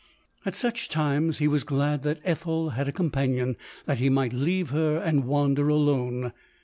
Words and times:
At 0.47 0.55
such 0.55 0.89
times 0.89 1.37
he 1.37 1.47
was 1.47 1.63
glad 1.63 2.01
that 2.01 2.21
Ethel 2.23 2.71
had 2.71 2.87
a 2.87 2.91
companion, 2.91 3.55
that 3.85 3.99
he 3.99 4.09
might 4.09 4.33
leave 4.33 4.71
her 4.71 4.97
and 4.97 5.25
wander 5.25 5.69
alone. 5.69 6.33